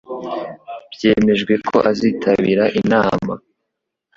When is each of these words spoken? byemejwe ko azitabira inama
byemejwe 0.93 1.53
ko 1.67 1.75
azitabira 1.89 2.65
inama 2.79 3.33